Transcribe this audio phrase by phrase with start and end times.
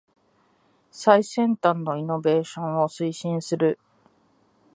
[0.89, 3.77] 最先端のイノベーションを推進する